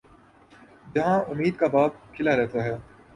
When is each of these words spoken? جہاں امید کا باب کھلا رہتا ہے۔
جہاں 0.95 1.19
امید 1.31 1.55
کا 1.57 1.67
باب 1.67 1.91
کھلا 2.13 2.35
رہتا 2.35 2.63
ہے۔ 2.63 2.75